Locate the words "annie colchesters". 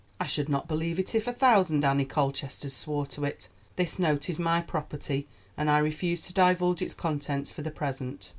1.85-2.73